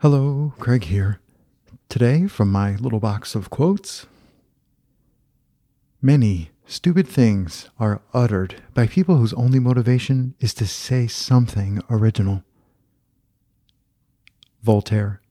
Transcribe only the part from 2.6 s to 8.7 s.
little box of quotes, many stupid things are uttered